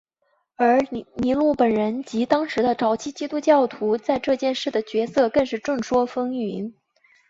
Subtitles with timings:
[0.55, 6.73] 而尼禄本人及当时的早期基督教徒在这件事的角色更是众说纷纭。